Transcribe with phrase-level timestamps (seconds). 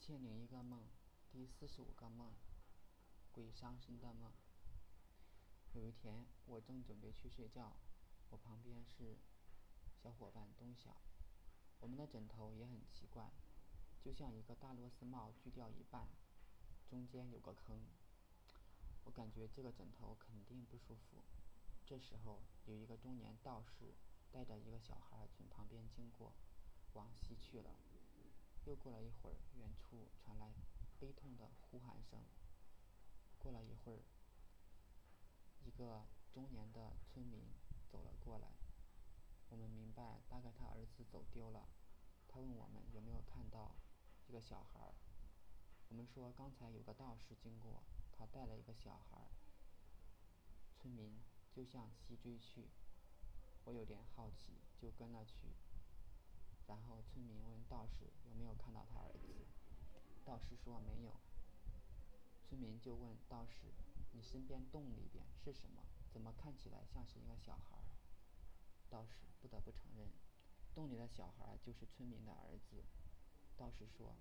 [0.00, 0.80] 千零一个梦，
[1.30, 2.32] 第四十五个梦，
[3.32, 4.32] 鬼上身的梦。
[5.74, 7.76] 有一天，我正准备去睡觉，
[8.30, 9.18] 我旁边是
[10.02, 10.96] 小伙伴东晓。
[11.80, 13.30] 我们的枕头也很奇怪，
[14.00, 16.08] 就像一个大螺丝帽锯掉一半，
[16.88, 17.78] 中间有个坑。
[19.04, 21.22] 我感觉这个枕头肯定不舒服。
[21.84, 23.92] 这时候，有一个中年道士
[24.32, 26.32] 带着一个小孩从旁边经过，
[26.94, 27.74] 往西去了。
[28.66, 30.52] 又过了一会儿，远处传来
[30.98, 32.20] 悲痛的呼喊声。
[33.38, 34.02] 过了一会儿，
[35.64, 37.40] 一个中年的村民
[37.90, 38.48] 走了过来。
[39.48, 41.68] 我们明白，大概他儿子走丢了。
[42.28, 43.74] 他问我们有没有看到
[44.28, 44.94] 一个小孩。
[45.88, 47.82] 我们说刚才有个道士经过，
[48.12, 49.26] 他带了一个小孩。
[50.76, 51.18] 村民
[51.50, 52.68] 就向西追去。
[53.64, 55.34] 我有点好奇，就跟了去。
[56.68, 58.06] 然后村民问道士
[58.70, 59.34] 看到他儿子，
[60.24, 61.10] 道士说没有。
[62.40, 63.66] 村民就问道士
[64.14, 65.82] ：“你身边洞里边是什么？
[66.12, 67.82] 怎么看起来像是一个小孩？”
[68.88, 70.08] 道士不得不承认，
[70.72, 72.84] 洞里的小孩就是村民的儿子。
[73.56, 74.14] 道士说：“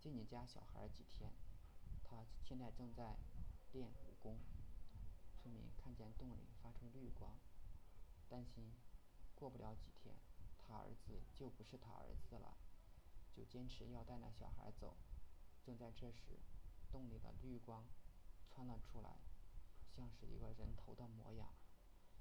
[0.00, 1.30] 借你家小孩几天，
[2.02, 3.18] 他现在正在
[3.72, 4.38] 练武功。”
[5.36, 7.36] 村民看见洞里发出绿光，
[8.30, 8.72] 担心
[9.34, 10.16] 过不了几天。
[10.64, 12.56] 他儿子就不是他儿子了，
[13.36, 14.96] 就坚持要带那小孩走。
[15.64, 16.38] 正在这时，
[16.90, 17.84] 洞里的绿光
[18.48, 19.18] 窜了出来，
[19.96, 21.54] 像是一个人头的模样，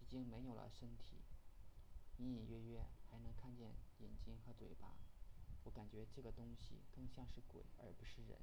[0.00, 1.22] 已经没有了身体，
[2.18, 4.96] 隐隐约约还能看见眼睛和嘴巴。
[5.64, 8.38] 我感觉这个东西更像是鬼而不是人，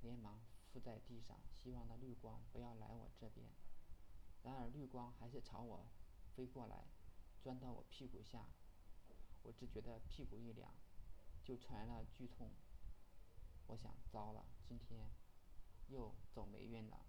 [0.00, 0.40] 连忙
[0.72, 3.46] 伏在地上，希望那绿光不要来我这边。
[4.42, 5.86] 然而绿光还是朝我
[6.34, 6.86] 飞过来，
[7.42, 8.46] 钻到我屁股下。
[9.42, 10.72] 我只觉得屁股一凉，
[11.44, 12.50] 就传来了剧痛。
[13.66, 15.08] 我想，糟了，今天
[15.88, 17.06] 又走霉运了。